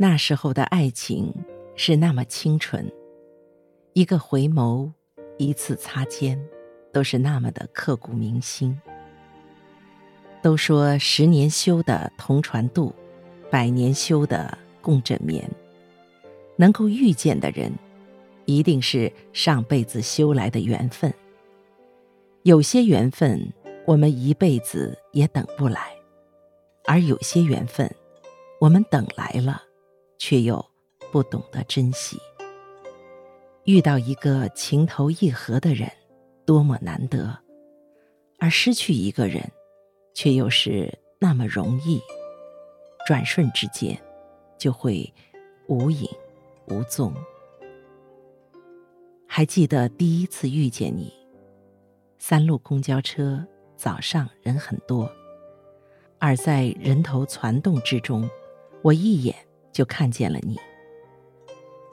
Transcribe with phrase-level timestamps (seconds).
[0.00, 1.34] 那时候的爱情
[1.74, 2.88] 是那么清纯，
[3.94, 4.88] 一个回眸，
[5.38, 6.40] 一次擦肩，
[6.92, 8.80] 都是那么的刻骨铭心。
[10.40, 12.94] 都说十年修的同船渡，
[13.50, 15.50] 百年修的共枕眠。
[16.54, 17.72] 能够遇见的人，
[18.44, 21.12] 一定是上辈子修来的缘分。
[22.44, 23.52] 有些缘分，
[23.84, 25.80] 我们一辈子也等不来；
[26.86, 27.92] 而有些缘分，
[28.60, 29.62] 我们等来了，
[30.18, 30.64] 却又
[31.10, 32.18] 不懂得珍惜。
[33.64, 35.90] 遇到一个情投意合的人，
[36.46, 37.36] 多么难得；
[38.38, 39.42] 而失去一个人，
[40.14, 42.00] 却又是那么容易，
[43.06, 43.98] 转瞬之间
[44.56, 45.12] 就会
[45.66, 46.08] 无影
[46.68, 47.12] 无踪。
[49.26, 51.12] 还记得第一次遇见你，
[52.18, 53.46] 三路公交车
[53.76, 55.10] 早上人很多，
[56.18, 58.28] 而在人头攒动之中，
[58.82, 59.36] 我一眼
[59.72, 60.58] 就看见了你。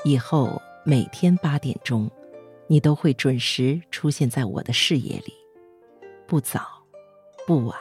[0.03, 2.09] 以后每天八点钟，
[2.67, 5.33] 你都会准时出现在我的视野里，
[6.27, 6.61] 不早，
[7.47, 7.77] 不晚。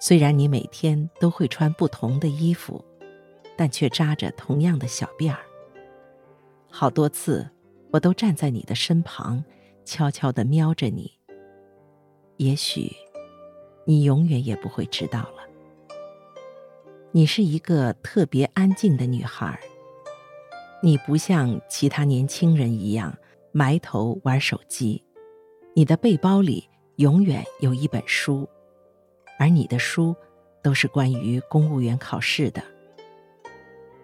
[0.00, 2.84] 虽然你每天都会穿不同的衣服，
[3.56, 5.40] 但却扎着同样的小辫儿。
[6.70, 7.48] 好多次，
[7.92, 9.44] 我都站在你的身旁，
[9.84, 11.12] 悄悄地瞄着你。
[12.36, 12.92] 也许，
[13.84, 15.37] 你永远也不会知道了。
[17.10, 19.58] 你是一个特别安静的女孩。
[20.82, 23.16] 你不像其他年轻人一样
[23.50, 25.02] 埋头玩手机，
[25.74, 28.46] 你的背包里永远有一本书。
[29.38, 30.14] 而你的书，
[30.62, 32.62] 都是关于公务员考试的。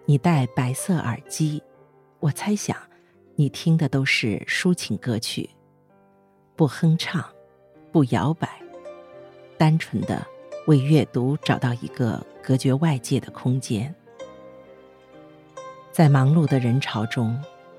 [0.05, 1.61] 你戴白色耳机，
[2.19, 2.75] 我猜想，
[3.35, 5.47] 你听的都是抒情歌曲，
[6.55, 7.23] 不哼唱，
[7.91, 8.59] 不摇摆，
[9.57, 10.25] 单纯的
[10.65, 13.93] 为阅读找到一个隔绝外界的空间。
[15.91, 17.35] 在忙碌的人潮中，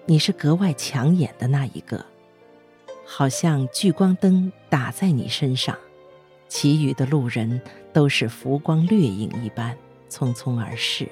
[0.07, 2.05] 你是格外抢眼的那一个，
[3.07, 5.79] 好像聚光灯打在你身上。
[6.49, 7.61] 其余的路人
[7.93, 9.77] 都是浮光掠影一般
[10.11, 11.09] 匆匆而逝。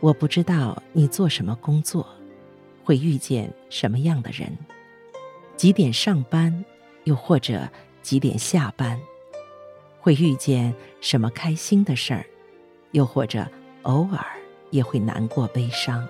[0.00, 2.04] 我不知道你做什么工作，
[2.82, 4.58] 会遇见什么样的人，
[5.56, 6.64] 几点上班，
[7.04, 7.68] 又或者
[8.02, 9.00] 几点下班，
[10.00, 12.24] 会遇见什么开心的事儿，
[12.92, 13.46] 又或者
[13.82, 14.24] 偶尔
[14.70, 16.06] 也会难过悲伤。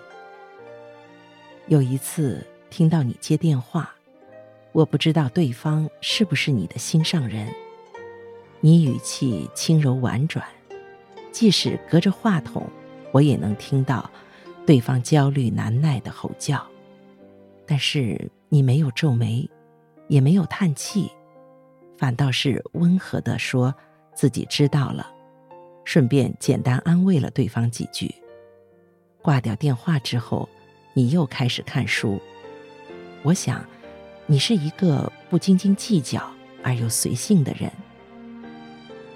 [1.67, 3.95] 有一次听到你接电话。
[4.73, 7.53] 我不知道对方是不是你的心上人。
[8.61, 10.47] 你语气轻柔婉转，
[11.33, 12.65] 即使隔着话筒，
[13.11, 14.09] 我也能听到
[14.65, 16.65] 对方焦虑难耐的吼叫。
[17.67, 19.51] 但是你没有皱眉，
[20.07, 21.11] 也没有叹气，
[22.00, 23.75] 反倒是温和地说
[24.15, 25.06] 自己知道了，
[25.84, 28.12] 顺便简单安慰了对方几句。
[29.21, 30.49] 挂掉电话之后，
[30.94, 32.19] 你又开始看书。
[33.22, 33.62] 我想。
[34.27, 36.22] 你是一个不斤斤计较
[36.62, 37.69] 而又随性的人。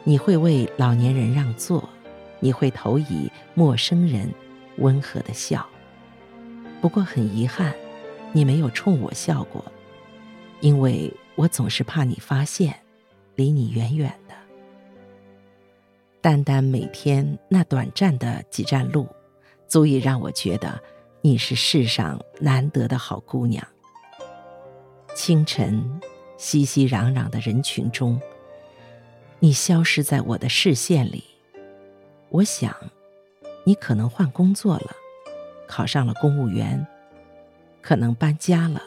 [0.03, 1.89] 你会为老年人让座，
[2.41, 4.29] 你会投以陌生人
[4.79, 5.65] 温和的笑。
[6.81, 7.73] 不过很遗憾，
[8.33, 9.65] 你没有冲我笑过，
[10.61, 12.75] 因为我总是怕你发现，
[13.35, 14.35] 离你远远的。
[16.21, 19.07] 单单每天那短暂的几站路，
[19.67, 20.81] 足以让我觉得
[21.21, 23.67] 你是世上难得的好姑娘。
[25.15, 26.01] 清晨，
[26.39, 28.21] 熙熙攘攘的人群中，
[29.39, 31.25] 你消失在我的视线里。
[32.31, 32.75] 我想，
[33.65, 34.91] 你可能换工作了，
[35.69, 36.85] 考上了公务员，
[37.83, 38.83] 可能搬家了，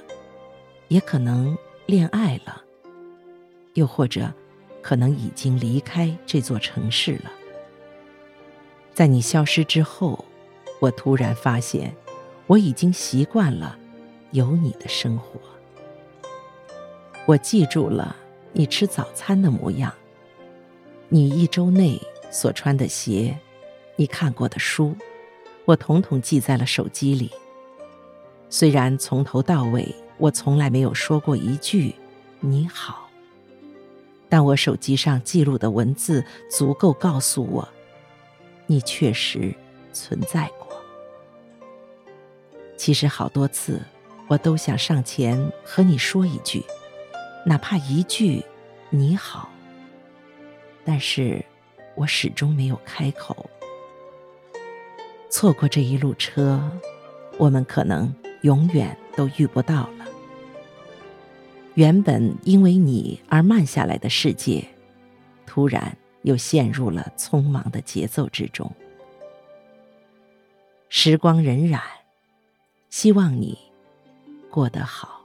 [0.87, 1.57] 也可能
[1.87, 2.61] 恋爱了，
[3.75, 4.29] 又或者，
[4.81, 7.31] 可能已经离开这座城市了。
[8.93, 10.25] 在你消失之后，
[10.81, 11.95] 我突然发现，
[12.45, 13.79] 我已经习惯了
[14.31, 15.39] 有你的生活。
[17.25, 18.13] 我记住了
[18.51, 19.93] 你吃早餐的模样，
[21.07, 21.97] 你一周内
[22.29, 23.39] 所穿的鞋，
[23.95, 24.93] 你看过的书，
[25.63, 27.31] 我统统记在了手机里。
[28.49, 31.93] 虽然从头到尾我从来没有说过一句
[32.39, 33.09] “你好”，
[34.27, 37.67] 但我手机上记录的文字足够告诉我，
[38.65, 39.53] 你确实
[39.93, 40.67] 存在过。
[42.75, 43.81] 其实好多次，
[44.27, 46.63] 我都想上前和你说一句。
[47.45, 48.43] 哪怕一句
[48.89, 49.49] “你好”，
[50.83, 51.43] 但是
[51.95, 53.49] 我始终没有开口。
[55.29, 56.61] 错过这一路车，
[57.37, 59.96] 我们可能永远都遇不到了。
[61.77, 64.67] 原本因为你而慢下来的世界，
[65.45, 68.71] 突然又陷入了匆忙的节奏之中。
[70.89, 71.79] 时光荏苒，
[72.89, 73.55] 希望你
[74.49, 75.16] 过得好。